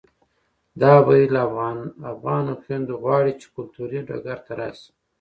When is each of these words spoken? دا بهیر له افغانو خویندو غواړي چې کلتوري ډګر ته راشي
دا 0.81 0.93
بهیر 1.05 1.29
له 1.35 1.39
افغانو 2.13 2.53
خویندو 2.61 2.93
غواړي 3.03 3.33
چې 3.41 3.47
کلتوري 3.55 3.99
ډګر 4.07 4.37
ته 4.45 4.51
راشي 4.59 4.89